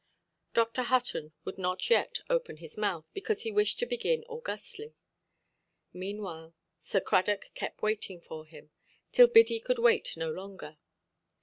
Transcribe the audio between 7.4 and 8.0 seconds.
kept